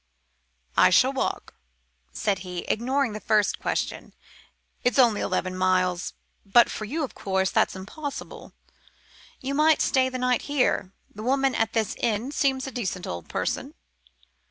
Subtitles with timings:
[0.77, 1.53] "I shall walk,"
[2.11, 4.15] said he, ignoring the first question.
[4.83, 6.15] "It's only eleven miles.
[6.43, 8.51] But for you, of course, that's impossible.
[9.41, 10.91] You might stay the night here.
[11.13, 13.75] The woman at this inn seems a decent old person."